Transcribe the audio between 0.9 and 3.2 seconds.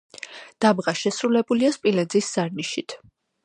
შესრულებულია სპილენძის ზარნიშით.